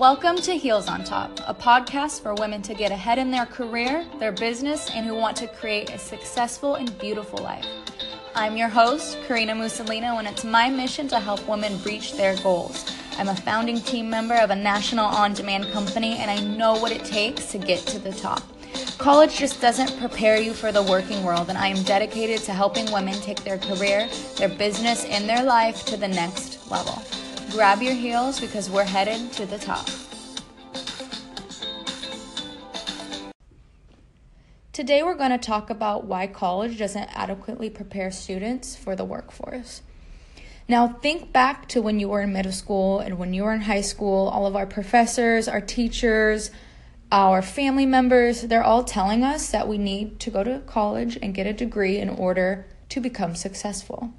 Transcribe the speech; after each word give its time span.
Welcome 0.00 0.36
to 0.36 0.56
Heels 0.56 0.88
on 0.88 1.04
Top, 1.04 1.40
a 1.46 1.52
podcast 1.52 2.22
for 2.22 2.32
women 2.32 2.62
to 2.62 2.72
get 2.72 2.90
ahead 2.90 3.18
in 3.18 3.30
their 3.30 3.44
career, 3.44 4.06
their 4.18 4.32
business, 4.32 4.88
and 4.94 5.04
who 5.04 5.14
want 5.14 5.36
to 5.36 5.46
create 5.46 5.90
a 5.90 5.98
successful 5.98 6.76
and 6.76 6.98
beautiful 6.98 7.42
life. 7.42 7.66
I'm 8.34 8.56
your 8.56 8.70
host, 8.70 9.18
Karina 9.28 9.52
Mussolino, 9.52 10.18
and 10.18 10.26
it's 10.26 10.42
my 10.42 10.70
mission 10.70 11.06
to 11.08 11.20
help 11.20 11.46
women 11.46 11.78
reach 11.82 12.14
their 12.14 12.34
goals. 12.36 12.90
I'm 13.18 13.28
a 13.28 13.36
founding 13.36 13.78
team 13.78 14.08
member 14.08 14.36
of 14.36 14.48
a 14.48 14.56
national 14.56 15.04
on 15.04 15.34
demand 15.34 15.70
company, 15.70 16.16
and 16.16 16.30
I 16.30 16.40
know 16.56 16.78
what 16.78 16.92
it 16.92 17.04
takes 17.04 17.52
to 17.52 17.58
get 17.58 17.80
to 17.80 17.98
the 17.98 18.12
top. 18.12 18.42
College 18.96 19.36
just 19.36 19.60
doesn't 19.60 19.98
prepare 19.98 20.40
you 20.40 20.54
for 20.54 20.72
the 20.72 20.82
working 20.82 21.22
world, 21.24 21.50
and 21.50 21.58
I 21.58 21.66
am 21.66 21.82
dedicated 21.82 22.40
to 22.44 22.54
helping 22.54 22.90
women 22.90 23.16
take 23.16 23.44
their 23.44 23.58
career, 23.58 24.08
their 24.38 24.48
business, 24.48 25.04
and 25.04 25.28
their 25.28 25.42
life 25.42 25.84
to 25.84 25.98
the 25.98 26.08
next 26.08 26.70
level. 26.70 27.02
Grab 27.50 27.82
your 27.82 27.94
heels 27.94 28.38
because 28.38 28.70
we're 28.70 28.84
headed 28.84 29.32
to 29.32 29.44
the 29.44 29.58
top. 29.58 29.88
Today, 34.72 35.02
we're 35.02 35.16
going 35.16 35.32
to 35.32 35.38
talk 35.38 35.68
about 35.68 36.04
why 36.04 36.28
college 36.28 36.78
doesn't 36.78 37.08
adequately 37.12 37.68
prepare 37.68 38.12
students 38.12 38.76
for 38.76 38.94
the 38.94 39.04
workforce. 39.04 39.82
Now, 40.68 40.86
think 40.86 41.32
back 41.32 41.66
to 41.70 41.82
when 41.82 41.98
you 41.98 42.08
were 42.08 42.20
in 42.20 42.32
middle 42.32 42.52
school 42.52 43.00
and 43.00 43.18
when 43.18 43.34
you 43.34 43.42
were 43.42 43.52
in 43.52 43.62
high 43.62 43.80
school, 43.80 44.28
all 44.28 44.46
of 44.46 44.54
our 44.54 44.66
professors, 44.66 45.48
our 45.48 45.60
teachers, 45.60 46.52
our 47.10 47.42
family 47.42 47.84
members, 47.84 48.42
they're 48.42 48.62
all 48.62 48.84
telling 48.84 49.24
us 49.24 49.50
that 49.50 49.66
we 49.66 49.76
need 49.76 50.20
to 50.20 50.30
go 50.30 50.44
to 50.44 50.60
college 50.66 51.18
and 51.20 51.34
get 51.34 51.48
a 51.48 51.52
degree 51.52 51.98
in 51.98 52.08
order 52.08 52.66
to 52.90 53.00
become 53.00 53.34
successful. 53.34 54.12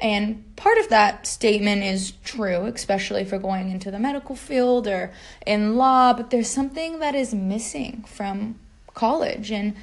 And 0.00 0.54
part 0.56 0.76
of 0.78 0.88
that 0.90 1.26
statement 1.26 1.82
is 1.82 2.12
true, 2.22 2.66
especially 2.66 3.24
for 3.24 3.38
going 3.38 3.70
into 3.70 3.90
the 3.90 3.98
medical 3.98 4.36
field 4.36 4.86
or 4.86 5.10
in 5.46 5.76
law, 5.76 6.12
but 6.12 6.30
there's 6.30 6.50
something 6.50 6.98
that 6.98 7.14
is 7.14 7.34
missing 7.34 8.04
from 8.06 8.58
college. 8.94 9.50
And 9.50 9.74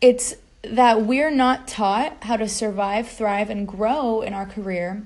it's 0.00 0.34
that 0.62 1.02
we're 1.02 1.30
not 1.30 1.68
taught 1.68 2.24
how 2.24 2.36
to 2.36 2.48
survive, 2.48 3.08
thrive, 3.08 3.50
and 3.50 3.66
grow 3.66 4.22
in 4.22 4.32
our 4.32 4.46
career 4.46 5.04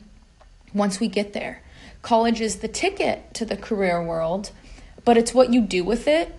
once 0.73 1.01
we 1.01 1.09
get 1.09 1.33
there. 1.33 1.63
College 2.03 2.41
is 2.41 2.57
the 2.57 2.69
ticket 2.69 3.35
to 3.35 3.45
the 3.45 3.57
career 3.57 4.03
world, 4.03 4.53
but 5.05 5.17
it's 5.17 5.35
what 5.35 5.53
you 5.53 5.61
do 5.61 5.83
with 5.83 6.07
it 6.07 6.33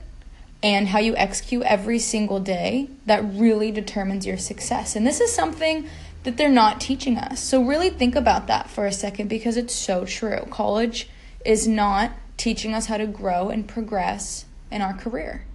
and 0.64 0.88
how 0.88 1.00
you 1.00 1.16
execute 1.16 1.64
every 1.64 2.00
single 2.00 2.40
day 2.40 2.90
that 3.06 3.24
really 3.24 3.72
determines 3.72 4.26
your 4.26 4.38
success. 4.38 4.96
And 4.96 5.06
this 5.06 5.20
is 5.20 5.34
something 5.34 5.88
that 6.24 6.38
they're 6.38 6.50
not 6.50 6.82
teaching 6.82 7.18
us. 7.18 7.40
So, 7.40 7.64
really 7.64 7.90
think 7.90 8.16
about 8.16 8.48
that 8.48 8.70
for 8.70 8.86
a 8.86 8.92
second 8.92 9.28
because 9.28 9.58
it's 9.58 9.74
so 9.74 10.06
true. 10.06 10.46
College 10.50 11.10
is 11.46 11.68
not 11.68 12.12
teaching 12.38 12.74
us 12.74 12.88
how 12.88 12.98
to 12.98 13.08
grow 13.08 13.50
and 13.50 13.68
progress 13.68 14.46
in 14.72 14.82
our 14.82 14.94
career. 14.94 15.46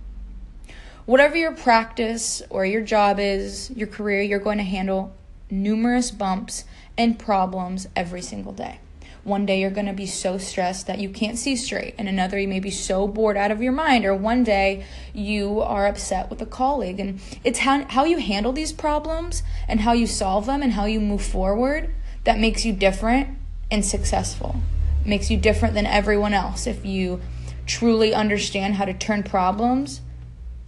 Whatever 1.04 1.36
your 1.36 1.54
practice 1.54 2.42
or 2.48 2.64
your 2.64 2.80
job 2.80 3.18
is, 3.18 3.70
your 3.70 3.88
career, 3.88 4.22
you're 4.22 4.38
going 4.38 4.58
to 4.58 4.64
handle 4.64 5.14
numerous 5.50 6.10
bumps 6.10 6.64
and 6.96 7.18
problems 7.18 7.88
every 7.96 8.22
single 8.22 8.52
day. 8.52 8.78
One 9.24 9.46
day 9.46 9.60
you're 9.60 9.70
going 9.70 9.86
to 9.86 9.92
be 9.92 10.06
so 10.06 10.36
stressed 10.36 10.88
that 10.88 10.98
you 10.98 11.08
can't 11.08 11.38
see 11.38 11.54
straight, 11.54 11.94
and 11.96 12.08
another 12.08 12.38
you 12.38 12.48
may 12.48 12.58
be 12.58 12.70
so 12.70 13.06
bored 13.06 13.36
out 13.36 13.52
of 13.52 13.62
your 13.62 13.72
mind, 13.72 14.04
or 14.04 14.14
one 14.14 14.42
day 14.42 14.84
you 15.14 15.60
are 15.60 15.86
upset 15.86 16.28
with 16.28 16.42
a 16.42 16.46
colleague. 16.46 16.98
And 16.98 17.20
it's 17.44 17.60
how, 17.60 17.84
how 17.88 18.04
you 18.04 18.18
handle 18.18 18.52
these 18.52 18.72
problems 18.72 19.44
and 19.68 19.80
how 19.80 19.92
you 19.92 20.08
solve 20.08 20.46
them 20.46 20.60
and 20.60 20.72
how 20.72 20.86
you 20.86 21.00
move 21.00 21.22
forward 21.22 21.94
that 22.24 22.38
makes 22.38 22.64
you 22.64 22.72
different 22.72 23.38
and 23.70 23.84
successful. 23.84 24.56
makes 25.04 25.30
you 25.30 25.36
different 25.36 25.74
than 25.74 25.86
everyone 25.86 26.34
else 26.34 26.66
if 26.66 26.84
you 26.84 27.20
truly 27.66 28.14
understand 28.14 28.74
how 28.74 28.84
to 28.84 28.94
turn 28.94 29.22
problems 29.22 30.00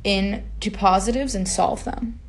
into 0.03 0.71
positives 0.71 1.35
and 1.35 1.49
solve 1.49 1.85
them. 1.85 2.21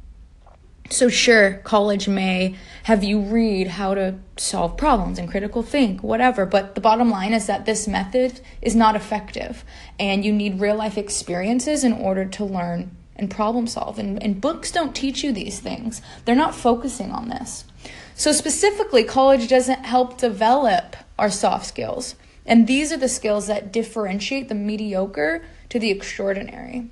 So, 0.90 1.10
sure, 1.10 1.56
college 1.64 2.08
may 2.08 2.56
have 2.84 3.04
you 3.04 3.20
read 3.20 3.68
how 3.68 3.96
to 3.96 4.16
solve 4.38 4.78
problems 4.78 5.18
and 5.18 5.30
critical 5.30 5.64
think, 5.64 6.04
whatever, 6.04 6.46
but 6.46 6.76
the 6.76 6.82
bottom 6.82 7.10
line 7.10 7.34
is 7.34 7.48
that 7.48 7.66
this 7.66 7.88
method 7.88 8.40
is 8.62 8.76
not 8.76 8.96
effective 8.96 9.66
and 10.00 10.24
you 10.24 10.32
need 10.32 10.60
real 10.60 10.76
life 10.76 10.96
experiences 10.96 11.84
in 11.84 11.92
order 11.92 12.24
to 12.26 12.46
learn 12.46 12.96
and 13.16 13.32
problem 13.32 13.66
solve. 13.66 13.98
And, 13.98 14.22
and 14.22 14.40
books 14.40 14.72
don't 14.72 14.96
teach 14.96 15.24
you 15.24 15.32
these 15.32 15.60
things, 15.60 16.04
they're 16.24 16.36
not 16.36 16.54
focusing 16.54 17.12
on 17.12 17.30
this. 17.30 17.66
So, 18.14 18.32
specifically, 18.32 19.04
college 19.04 19.48
doesn't 19.48 19.86
help 19.86 20.20
develop 20.20 20.96
our 21.18 21.32
soft 21.32 21.66
skills. 21.66 22.16
And 22.46 22.68
these 22.68 22.92
are 22.92 22.98
the 22.98 23.10
skills 23.10 23.48
that 23.48 23.74
differentiate 23.74 24.50
the 24.50 24.56
mediocre 24.56 25.44
to 25.70 25.80
the 25.80 25.90
extraordinary. 25.90 26.90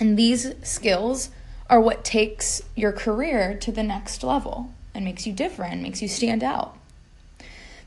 And 0.00 0.18
these 0.18 0.54
skills 0.62 1.30
are 1.68 1.80
what 1.80 2.04
takes 2.04 2.62
your 2.74 2.92
career 2.92 3.56
to 3.60 3.70
the 3.70 3.82
next 3.82 4.22
level 4.22 4.72
and 4.94 5.04
makes 5.04 5.26
you 5.26 5.32
different, 5.32 5.82
makes 5.82 6.02
you 6.02 6.08
stand 6.08 6.42
out. 6.42 6.76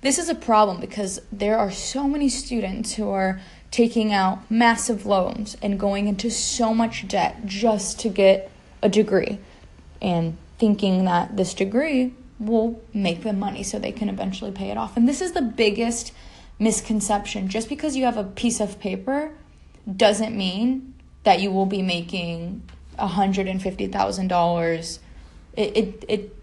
This 0.02 0.18
is 0.18 0.30
a 0.30 0.36
problem 0.36 0.80
because 0.80 1.22
there 1.32 1.58
are 1.58 1.72
so 1.72 2.08
many 2.08 2.30
students 2.30 2.94
who 2.94 3.10
are 3.10 3.40
taking 3.70 4.12
out 4.12 4.50
massive 4.50 5.06
loans 5.06 5.56
and 5.62 5.80
going 5.80 6.08
into 6.08 6.30
so 6.30 6.74
much 6.74 7.08
debt 7.08 7.46
just 7.46 8.00
to 8.00 8.10
get 8.10 8.52
a 8.82 8.90
degree 8.90 9.40
and 10.02 10.38
thinking 10.58 11.06
that 11.06 11.38
this 11.38 11.54
degree 11.54 12.14
will 12.40 12.82
make 12.94 13.22
them 13.22 13.40
money 13.40 13.64
so 13.64 13.78
they 13.78 13.92
can 13.92 14.10
eventually 14.10 14.52
pay 14.52 14.70
it 14.72 14.78
off. 14.78 14.98
And 14.98 15.08
this 15.08 15.22
is 15.22 15.34
the 15.34 15.42
biggest 15.42 16.12
misconception. 16.60 17.48
Just 17.48 17.70
because 17.70 17.96
you 17.96 18.06
have 18.06 18.18
a 18.18 18.24
piece 18.24 18.60
of 18.60 18.80
paper 18.80 19.32
doesn't 19.96 20.36
mean 20.36 20.94
that 21.24 21.40
you 21.40 21.52
will 21.52 21.68
be 21.68 21.82
making 21.82 22.64
$150,000. 23.02 25.00
It, 25.58 25.78
it, 25.78 26.06
it 26.08 26.34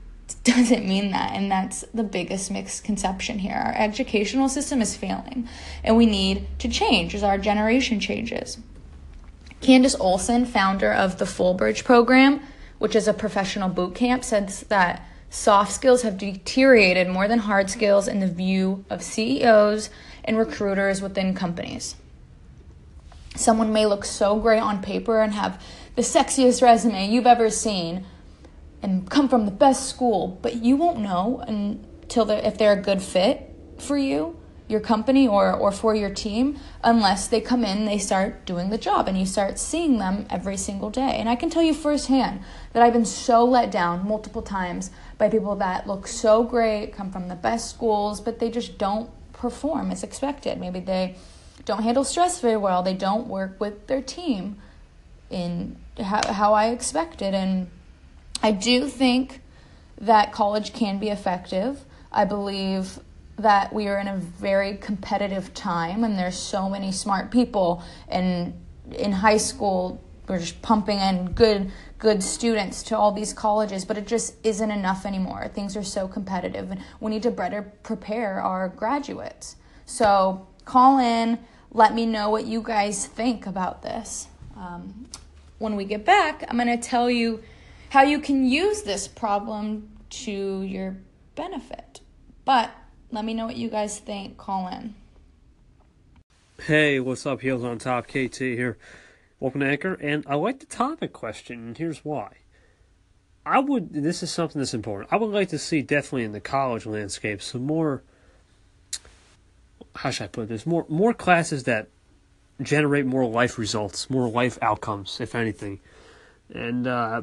doesn't 0.45 0.87
mean 0.87 1.11
that. 1.13 1.33
And 1.33 1.51
that's 1.51 1.85
the 1.95 2.05
biggest 2.05 2.51
misconception 2.51 3.39
here. 3.39 3.55
Our 3.55 3.75
educational 3.75 4.49
system 4.49 4.81
is 4.83 4.97
failing, 4.97 5.49
and 5.83 5.97
we 5.97 6.07
need 6.07 6.47
to 6.59 6.69
change 6.69 7.15
as 7.15 7.23
our 7.23 7.39
generation 7.39 8.01
changes. 8.01 8.59
Candice 9.61 9.99
Olson, 9.99 10.45
founder 10.47 10.93
of 10.93 11.19
the 11.19 11.25
Fullbridge 11.25 11.85
program, 11.85 12.41
which 12.79 12.95
is 12.95 13.09
a 13.09 13.15
professional 13.15 13.69
boot 13.69 13.95
camp, 13.95 14.23
says 14.23 14.61
that 14.69 15.05
soft 15.31 15.73
skills 15.73 16.03
have 16.03 16.17
deteriorated 16.17 17.09
more 17.09 17.27
than 17.27 17.41
hard 17.41 17.69
skills 17.69 18.07
in 18.07 18.21
the 18.21 18.29
view 18.29 18.85
of 18.89 19.03
CEOs 19.03 19.91
and 20.25 20.39
recruiters 20.39 21.03
within 21.03 21.35
companies. 21.35 21.97
Someone 23.35 23.73
may 23.73 23.87
look 23.87 24.05
so 24.05 24.39
great 24.39 24.61
on 24.61 24.83
paper 24.83 25.21
and 25.21 25.33
have 25.35 25.63
the 25.99 26.05
sexiest 26.05 26.63
resume 26.63 27.11
you've 27.11 27.27
ever 27.27 27.51
seen 27.51 28.07
and 28.83 29.11
come 29.11 29.29
from 29.29 29.47
the 29.47 29.51
best 29.51 29.89
school, 29.89 30.39
but 30.43 30.63
you 30.63 30.77
won't 30.77 31.01
know 31.01 31.43
until 31.49 32.25
they're, 32.25 32.39
if 32.47 32.57
they're 32.57 32.79
a 32.79 32.81
good 32.81 33.03
fit 33.03 33.53
for 33.79 33.99
you, 33.99 34.39
your 34.69 34.79
company, 34.79 35.27
or, 35.27 35.53
or 35.53 35.73
for 35.73 35.97
your 35.97 36.11
team, 36.11 36.57
unless 36.85 37.27
they 37.27 37.41
come 37.41 37.65
in, 37.65 37.85
they 37.85 37.99
start 37.99 38.47
doing 38.47 38.71
the 38.71 38.79
job, 38.79 39.09
and 39.09 39.19
you 39.19 39.27
start 39.27 39.59
seeing 39.59 39.99
them 39.99 40.25
every 40.31 40.57
single 40.57 40.89
day. 40.89 41.17
And 41.19 41.29
I 41.29 41.35
can 41.35 41.51
tell 41.51 41.65
you 41.65 41.75
firsthand 41.75 42.43
that 42.75 42.83
I've 42.85 42.93
been 42.93 43.05
so 43.05 43.45
let 43.45 43.73
down 43.73 44.07
multiple 44.07 44.43
times 44.43 44.93
by 45.17 45.29
people 45.29 45.57
that 45.57 45.89
look 45.89 46.07
so 46.07 46.45
great, 46.45 46.93
come 46.93 47.11
from 47.11 47.27
the 47.27 47.35
best 47.35 47.71
schools, 47.71 48.21
but 48.21 48.39
they 48.39 48.53
just 48.53 48.79
don't 48.79 49.11
perform 49.33 49.91
as 49.91 50.05
expected. 50.05 50.61
Maybe 50.61 50.79
they 50.79 51.17
don't 51.65 51.83
handle 51.83 52.05
stress 52.05 52.41
very 52.41 52.57
well, 52.57 52.85
they 52.85 52.95
don't 52.95 53.27
work 53.27 53.59
with 53.59 53.89
their 53.89 54.01
team 54.01 54.59
in 55.31 55.77
how, 55.99 56.33
how 56.33 56.55
I 56.55 56.69
expected. 56.69 57.35
And 57.35 57.69
I 58.43 58.53
do 58.53 58.89
think 58.89 59.41
that 60.01 60.33
college 60.33 60.73
can 60.73 60.99
be 60.99 61.09
effective. 61.09 61.85
I 62.13 62.25
believe 62.25 63.01
that 63.39 63.73
we 63.73 63.87
are 63.89 63.99
in 63.99 64.09
a 64.09 64.17
very 64.17 64.77
competitive 64.77 65.55
time 65.55 66.03
and 66.03 66.19
there's 66.19 66.37
so 66.37 66.69
many 66.69 66.91
smart 66.91 67.31
people 67.31 67.83
and 68.09 68.53
in 68.93 69.13
high 69.13 69.37
school 69.37 70.03
we're 70.27 70.39
just 70.39 70.61
pumping 70.61 70.99
in 70.99 71.33
good 71.33 71.71
good 71.99 72.23
students 72.23 72.83
to 72.83 72.97
all 72.97 73.13
these 73.13 73.33
colleges 73.33 73.85
but 73.85 73.97
it 73.97 74.07
just 74.07 74.35
isn't 74.45 74.71
enough 74.71 75.07
anymore 75.07 75.49
things 75.55 75.77
are 75.77 75.85
so 75.85 76.09
competitive 76.09 76.71
and 76.71 76.81
we 77.01 77.11
need 77.11 77.23
to 77.23 77.31
better 77.31 77.63
prepare 77.83 78.41
our 78.41 78.69
graduates 78.69 79.57
so 79.87 80.47
call 80.65 80.99
in 80.99 81.39
let 81.71 81.95
me 81.95 82.05
know 82.05 82.31
what 82.31 82.45
you 82.45 82.61
guys 82.61 83.07
think 83.07 83.47
about 83.47 83.83
this 83.83 84.27
um, 84.59 85.07
when 85.59 85.77
we 85.77 85.85
get 85.85 86.05
back, 86.05 86.45
I'm 86.49 86.57
going 86.57 86.69
to 86.69 86.77
tell 86.77 87.11
you 87.11 87.43
how 87.91 88.03
you 88.03 88.19
can 88.19 88.45
use 88.47 88.83
this 88.83 89.09
problem 89.09 89.89
to 90.11 90.63
your 90.63 90.97
benefit. 91.35 92.01
But 92.45 92.71
let 93.11 93.25
me 93.25 93.35
know 93.35 93.47
what 93.47 93.57
you 93.57 93.71
guys 93.71 93.99
think. 93.99 94.37
Call 94.37 94.69
in. 94.69 94.95
Hey, 96.63 96.99
what's 96.99 97.25
up? 97.25 97.41
Heels 97.41 97.65
on 97.65 97.79
top, 97.79 98.09
KT 98.09 98.37
here. 98.39 98.77
Welcome 99.41 99.61
to 99.61 99.67
Anchor, 99.69 99.95
and 99.95 100.25
I 100.27 100.35
like 100.35 100.59
the 100.59 100.67
topic 100.67 101.13
question, 101.13 101.69
and 101.69 101.79
here's 101.79 102.05
why. 102.05 102.39
I 103.47 103.61
would, 103.61 103.93
this 103.93 104.23
is 104.25 104.33
something 104.33 104.61
that's 104.61 104.75
important. 104.75 105.13
I 105.13 105.17
would 105.17 105.31
like 105.31 105.51
to 105.51 105.59
see 105.59 105.81
definitely 105.81 106.25
in 106.25 106.33
the 106.33 106.41
college 106.41 106.85
landscape 106.85 107.41
some 107.41 107.65
more, 107.65 108.03
how 109.95 110.11
should 110.11 110.25
I 110.25 110.29
put 110.29 110.49
this, 110.49 110.67
more, 110.67 110.85
more 110.89 111.15
classes 111.15 111.65
that 111.65 111.89
generate 112.61 113.07
more 113.07 113.27
life 113.27 113.59
results, 113.59 114.11
more 114.11 114.29
life 114.29 114.59
outcomes, 114.63 115.21
if 115.21 115.35
anything. 115.35 115.81
And 116.53 116.87
uh, 116.87 117.23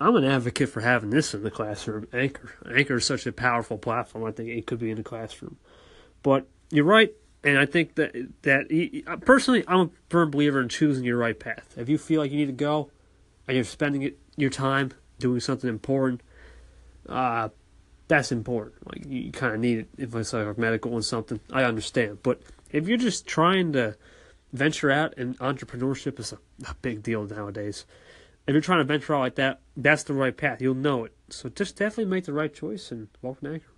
I'm 0.00 0.16
an 0.16 0.24
advocate 0.24 0.68
for 0.68 0.80
having 0.80 1.10
this 1.10 1.34
in 1.34 1.42
the 1.42 1.50
classroom. 1.50 2.06
Anchor, 2.12 2.52
Anchor 2.70 2.96
is 2.96 3.06
such 3.06 3.26
a 3.26 3.32
powerful 3.32 3.78
platform. 3.78 4.24
I 4.24 4.30
think 4.30 4.50
it 4.50 4.66
could 4.66 4.78
be 4.78 4.90
in 4.90 4.96
the 4.96 5.02
classroom. 5.02 5.56
But 6.22 6.46
you're 6.70 6.84
right, 6.84 7.12
and 7.44 7.58
I 7.58 7.66
think 7.66 7.94
that 7.94 8.14
that 8.42 9.20
personally, 9.24 9.64
I'm 9.68 9.80
a 9.80 9.90
firm 10.08 10.30
believer 10.30 10.60
in 10.60 10.68
choosing 10.68 11.04
your 11.04 11.18
right 11.18 11.38
path. 11.38 11.74
If 11.76 11.88
you 11.88 11.98
feel 11.98 12.20
like 12.20 12.30
you 12.30 12.38
need 12.38 12.46
to 12.46 12.52
go, 12.52 12.90
and 13.46 13.54
you're 13.54 13.64
spending 13.64 14.02
it, 14.02 14.18
your 14.36 14.50
time 14.50 14.92
doing 15.18 15.40
something 15.40 15.70
important, 15.70 16.22
uh, 17.08 17.48
that's 18.08 18.32
important. 18.32 18.86
Like 18.86 19.06
you 19.06 19.32
kind 19.32 19.54
of 19.54 19.60
need 19.60 19.78
it 19.78 19.88
if 19.96 20.14
it's 20.14 20.32
like 20.32 20.58
medical 20.58 20.94
and 20.94 21.04
something. 21.04 21.40
I 21.52 21.64
understand, 21.64 22.18
but 22.22 22.42
if 22.70 22.88
you're 22.88 22.98
just 22.98 23.26
trying 23.26 23.72
to 23.72 23.96
venture 24.56 24.90
out, 24.90 25.14
and 25.16 25.38
entrepreneurship 25.38 26.18
is 26.18 26.32
a, 26.32 26.38
a 26.68 26.74
big 26.82 27.02
deal 27.02 27.24
nowadays. 27.24 27.84
If 28.46 28.52
you're 28.52 28.62
trying 28.62 28.78
to 28.78 28.84
venture 28.84 29.14
out 29.14 29.20
like 29.20 29.34
that, 29.36 29.60
that's 29.76 30.04
the 30.04 30.14
right 30.14 30.36
path. 30.36 30.62
You'll 30.62 30.74
know 30.74 31.04
it. 31.04 31.14
So 31.28 31.48
just 31.48 31.76
definitely 31.76 32.10
make 32.10 32.24
the 32.24 32.32
right 32.32 32.52
choice 32.52 32.90
and 32.90 33.08
welcome 33.22 33.48
to 33.48 33.54
Anchor. 33.54 33.72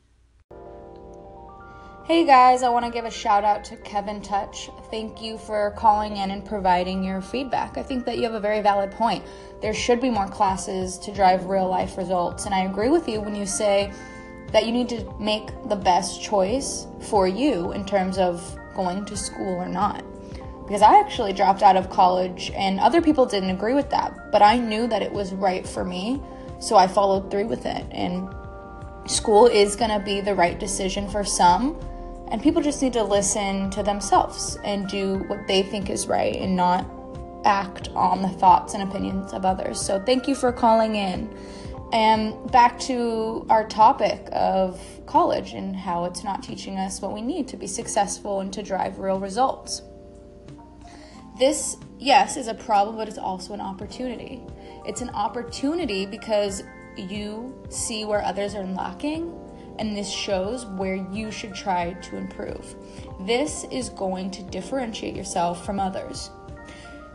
Hey 2.05 2.25
guys, 2.25 2.63
I 2.63 2.71
want 2.71 2.87
to 2.87 2.91
give 2.91 3.05
a 3.05 3.11
shout 3.11 3.45
out 3.45 3.65
to 3.65 3.77
Kevin 3.77 4.23
Touch. 4.23 4.71
Thank 4.91 5.21
you 5.21 5.37
for 5.37 5.75
calling 5.77 6.17
in 6.17 6.31
and 6.31 6.43
providing 6.43 7.05
your 7.05 7.21
feedback. 7.21 7.77
I 7.77 7.83
think 7.83 8.07
that 8.07 8.17
you 8.17 8.23
have 8.23 8.33
a 8.33 8.41
very 8.41 8.63
valid 8.63 8.91
point. 8.93 9.25
There 9.61 9.75
should 9.75 10.01
be 10.01 10.09
more 10.09 10.27
classes 10.27 10.97
to 11.01 11.13
drive 11.13 11.45
real 11.45 11.69
life 11.69 11.99
results, 11.99 12.47
and 12.47 12.55
I 12.55 12.61
agree 12.61 12.89
with 12.89 13.09
you 13.09 13.21
when 13.21 13.35
you 13.35 13.45
say 13.45 13.93
that 14.53 14.65
you 14.65 14.73
need 14.73 14.89
to 14.89 15.15
make 15.21 15.49
the 15.69 15.77
best 15.77 16.23
choice 16.23 16.87
for 17.11 17.29
you 17.29 17.73
in 17.73 17.85
terms 17.85 18.17
of 18.17 18.59
going 18.75 19.05
to 19.05 19.15
school 19.15 19.55
or 19.57 19.69
not. 19.69 20.03
Because 20.69 20.83
I 20.83 21.01
actually 21.01 21.33
dropped 21.33 21.63
out 21.63 21.77
of 21.77 21.89
college, 21.89 22.53
and 22.55 22.79
other 22.79 23.01
people 23.01 23.25
didn't 23.25 23.51
agree 23.51 23.73
with 23.75 23.89
that, 23.91 24.31
but 24.31 24.43
I 24.43 24.59
knew 24.59 24.87
that 24.87 25.01
it 25.01 25.11
was 25.11 25.33
right 25.33 25.67
for 25.67 25.83
me, 25.83 26.21
so 26.61 26.77
I 26.77 26.87
followed 26.87 27.31
through 27.31 27.47
with 27.47 27.65
it. 27.65 27.87
And 27.91 28.29
school 29.11 29.47
is 29.47 29.77
going 29.77 29.91
to 29.91 30.05
be 30.05 30.21
the 30.21 30.35
right 30.35 30.59
decision 30.61 31.09
for 31.09 31.25
some 31.25 31.81
and 32.31 32.43
people 32.43 32.61
just 32.61 32.83
need 32.83 32.93
to 32.93 33.03
listen 33.03 33.71
to 33.71 33.83
themselves 33.83 34.59
and 34.65 34.87
do 34.89 35.25
what 35.29 35.47
they 35.47 35.63
think 35.63 35.89
is 35.89 36.07
right 36.07 36.37
and 36.37 36.55
not 36.55 36.87
act 37.45 37.89
on 37.95 38.23
the 38.23 38.29
thoughts 38.29 38.75
and 38.75 38.83
opinions 38.83 39.33
of 39.33 39.45
others. 39.45 39.81
So, 39.81 40.01
thank 40.01 40.29
you 40.29 40.35
for 40.35 40.53
calling 40.53 40.97
in. 40.97 41.35
And 41.93 42.51
back 42.53 42.79
to 42.81 43.47
our 43.49 43.67
topic 43.67 44.29
of 44.33 44.79
college 45.07 45.55
and 45.55 45.75
how 45.75 46.05
it's 46.05 46.23
not 46.23 46.43
teaching 46.43 46.77
us 46.77 47.01
what 47.01 47.15
we 47.15 47.23
need 47.23 47.49
to 47.49 47.57
be 47.57 47.67
successful 47.67 48.41
and 48.41 48.53
to 48.53 48.63
drive 48.63 48.99
real 48.99 49.19
results. 49.19 49.81
This, 51.39 51.77
yes, 51.99 52.37
is 52.37 52.49
a 52.49 52.55
problem, 52.55 52.97
but 52.97 53.09
it's 53.09 53.19
also 53.19 53.55
an 53.55 53.61
opportunity. 53.61 54.43
It's 54.85 55.03
an 55.03 55.11
opportunity 55.11 56.05
because 56.05 56.65
you 56.97 57.55
see 57.69 58.05
where 58.05 58.25
others 58.25 58.55
are 58.55 58.65
lacking 58.65 59.33
and 59.79 59.97
this 59.97 60.11
shows 60.11 60.67
where 60.67 60.97
you 60.97 61.31
should 61.31 61.55
try 61.55 61.93
to 61.93 62.17
improve. 62.17 62.75
This 63.21 63.65
is 63.71 63.91
going 63.91 64.33
to 64.33 64.43
differentiate 64.43 65.15
yourself 65.15 65.65
from 65.65 65.79
others. 65.79 66.31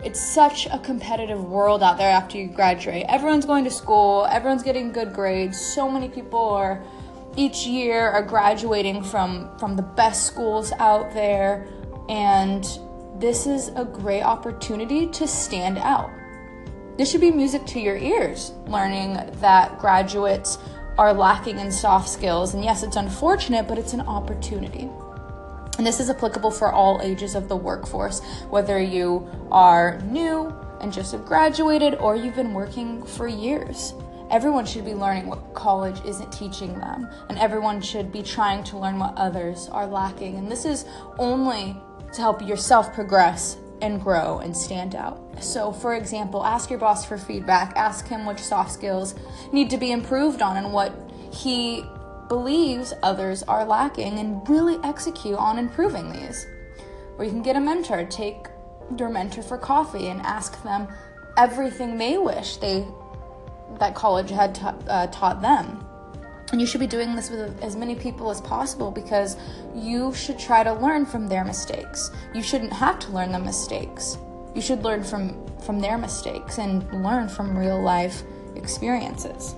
It's 0.04 0.22
such 0.22 0.68
a 0.68 0.80
competitive 0.80 1.44
world 1.44 1.84
out 1.84 1.98
there 1.98 2.12
after 2.12 2.38
you 2.38 2.48
graduate. 2.48 3.06
Everyone's 3.10 3.46
going 3.46 3.64
to 3.66 3.72
school, 3.72 4.26
everyone's 4.30 4.64
getting 4.64 4.92
good 4.92 5.14
grades. 5.14 5.60
So 5.60 5.90
many 5.90 6.10
people 6.10 6.40
are 6.40 6.84
each 7.36 7.66
year 7.66 8.10
are 8.10 8.22
graduating 8.22 9.04
from 9.04 9.58
from 9.58 9.76
the 9.76 9.82
best 9.82 10.28
schools 10.28 10.72
out 10.74 11.14
there 11.14 11.68
and 12.08 12.66
this 13.20 13.46
is 13.48 13.70
a 13.76 13.86
great 13.86 14.24
opportunity 14.24 15.08
to 15.08 15.28
stand 15.28 15.78
out. 15.78 16.10
This 16.98 17.10
should 17.10 17.22
be 17.22 17.32
music 17.32 17.66
to 17.68 17.80
your 17.80 17.98
ears, 17.98 18.54
learning 18.68 19.14
that 19.40 19.80
graduates 19.80 20.58
are 20.98 21.14
lacking 21.14 21.60
in 21.60 21.72
soft 21.72 22.10
skills. 22.10 22.54
And 22.54 22.64
yes, 22.64 22.84
it's 22.84 22.98
unfortunate, 22.98 23.68
but 23.68 23.78
it's 23.78 23.94
an 23.94 24.02
opportunity. 24.02 24.90
And 25.78 25.88
this 25.88 26.00
is 26.00 26.10
applicable 26.10 26.52
for 26.52 26.72
all 26.72 27.02
ages 27.02 27.34
of 27.34 27.50
the 27.50 27.56
workforce, 27.56 28.22
whether 28.50 28.80
you 28.80 29.28
are 29.52 30.00
new 30.02 30.54
and 30.82 30.94
just 30.94 31.14
have 31.14 31.26
graduated 31.26 31.96
or 31.96 32.16
you've 32.16 32.36
been 32.36 32.54
working 32.54 33.04
for 33.04 33.28
years. 33.28 33.94
Everyone 34.30 34.66
should 34.66 34.86
be 34.86 34.94
learning 34.94 35.28
what 35.28 35.54
college 35.54 36.00
isn't 36.06 36.32
teaching 36.32 36.80
them, 36.80 37.08
and 37.30 37.38
everyone 37.38 37.82
should 37.82 38.12
be 38.12 38.24
trying 38.24 38.64
to 38.66 38.78
learn 38.78 38.98
what 38.98 39.14
others 39.16 39.68
are 39.70 39.86
lacking. 39.86 40.36
And 40.36 40.50
this 40.52 40.66
is 40.66 40.86
only 41.20 41.76
to 42.14 42.22
help 42.22 42.42
yourself 42.42 42.94
progress 42.94 43.58
and 43.82 44.02
grow 44.02 44.40
and 44.40 44.56
stand 44.56 44.96
out. 44.96 45.20
So, 45.44 45.72
for 45.72 45.96
example, 45.96 46.46
ask 46.46 46.70
your 46.70 46.80
boss 46.80 47.06
for 47.06 47.18
feedback, 47.18 47.76
ask 47.76 48.08
him 48.08 48.26
which 48.26 48.40
soft 48.40 48.72
skills 48.72 49.16
need 49.52 49.70
to 49.72 49.78
be 49.78 49.92
improved 49.92 50.42
on 50.42 50.58
and 50.58 50.72
what 50.72 50.94
he 51.32 51.84
believes 52.30 52.94
others 53.04 53.44
are 53.44 53.66
lacking, 53.66 54.20
and 54.20 54.48
really 54.48 54.80
execute 54.84 55.38
on 55.38 55.60
improving 55.60 56.12
these. 56.12 56.48
Or 57.18 57.26
you 57.26 57.32
can 57.32 57.42
get 57.42 57.56
a 57.56 57.60
mentor, 57.60 58.06
take 58.06 58.48
your 58.98 59.10
mentor 59.10 59.44
for 59.44 59.58
coffee 59.58 60.08
and 60.08 60.22
ask 60.22 60.62
them 60.64 60.88
everything 61.38 61.98
they 61.98 62.18
wish 62.18 62.58
they 62.58 62.88
that 63.80 63.96
college 63.96 64.30
had 64.30 64.58
uh, 64.88 65.08
taught 65.08 65.42
them. 65.42 65.86
And 66.54 66.62
you 66.62 66.68
should 66.68 66.82
be 66.82 66.86
doing 66.86 67.16
this 67.16 67.32
with 67.32 67.60
as 67.64 67.76
many 67.76 67.96
people 67.96 68.30
as 68.30 68.40
possible 68.40 68.92
because 68.92 69.38
you 69.74 70.14
should 70.14 70.38
try 70.38 70.62
to 70.62 70.72
learn 70.72 71.04
from 71.04 71.28
their 71.28 71.44
mistakes. 71.44 72.12
You 72.36 72.44
shouldn't 72.44 72.72
have 72.72 73.00
to 73.00 73.12
learn 73.12 73.32
the 73.32 73.40
mistakes. 73.40 74.20
You 74.54 74.62
should 74.62 74.84
learn 74.84 75.04
from 75.04 75.48
from 75.66 75.80
their 75.80 75.98
mistakes 75.98 76.60
and 76.60 76.84
learn 77.04 77.28
from 77.28 77.58
real 77.58 77.82
life 77.82 78.22
experiences. 78.56 79.56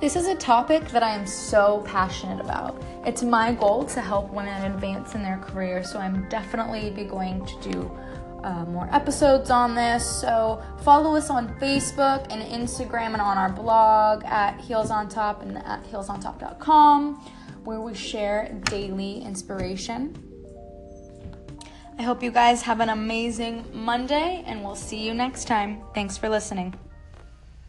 This 0.00 0.14
is 0.14 0.28
a 0.28 0.36
topic 0.36 0.88
that 0.90 1.02
I 1.02 1.16
am 1.16 1.26
so 1.26 1.82
passionate 1.84 2.40
about. 2.40 2.80
It's 3.04 3.24
my 3.24 3.54
goal 3.54 3.84
to 3.86 4.00
help 4.00 4.30
women 4.30 4.70
advance 4.72 5.16
in 5.16 5.22
their 5.24 5.38
career, 5.38 5.82
so 5.82 5.98
I'm 5.98 6.28
definitely 6.28 6.90
be 6.90 7.02
going 7.02 7.44
to 7.44 7.72
do 7.72 7.98
uh, 8.44 8.64
more 8.66 8.88
episodes 8.92 9.50
on 9.50 9.74
this. 9.74 10.04
So 10.20 10.62
follow 10.82 11.16
us 11.16 11.30
on 11.30 11.48
Facebook 11.58 12.26
and 12.30 12.42
Instagram 12.42 13.14
and 13.14 13.20
on 13.20 13.38
our 13.38 13.50
blog 13.50 14.22
at 14.24 14.60
Heels 14.60 14.90
on 14.90 15.08
Top 15.08 15.42
and 15.42 15.58
at 15.58 15.82
heelsontop.com 15.84 17.14
where 17.64 17.80
we 17.80 17.94
share 17.94 18.52
daily 18.64 19.22
inspiration. 19.22 20.20
I 21.98 22.02
hope 22.02 22.22
you 22.22 22.30
guys 22.30 22.62
have 22.62 22.80
an 22.80 22.90
amazing 22.90 23.64
Monday 23.72 24.42
and 24.46 24.62
we'll 24.62 24.76
see 24.76 24.98
you 24.98 25.14
next 25.14 25.46
time. 25.46 25.82
Thanks 25.94 26.18
for 26.18 26.28
listening. 26.28 26.74